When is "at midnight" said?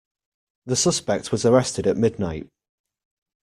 1.85-2.49